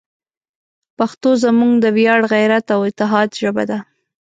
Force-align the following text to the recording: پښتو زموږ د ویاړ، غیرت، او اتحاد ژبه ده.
پښتو 0.97 1.29
زموږ 1.43 1.73
د 1.79 1.85
ویاړ، 1.97 2.21
غیرت، 2.33 2.65
او 2.75 2.79
اتحاد 2.89 3.29
ژبه 3.41 3.63
ده. 3.69 3.79